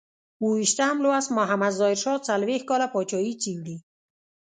اوو 0.39 0.49
ویشتم 0.59 0.95
لوست 1.03 1.29
محمد 1.37 1.73
ظاهر 1.79 1.97
شاه 2.03 2.19
څلویښت 2.27 2.65
کاله 2.69 2.87
پاچاهي 2.93 3.33
څېړي. 3.41 3.77